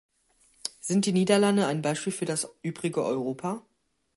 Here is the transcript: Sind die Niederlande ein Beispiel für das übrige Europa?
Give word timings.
Sind 0.79 1.05
die 1.05 1.11
Niederlande 1.11 1.67
ein 1.67 1.83
Beispiel 1.83 2.11
für 2.11 2.25
das 2.25 2.49
übrige 2.63 3.05
Europa? 3.05 3.63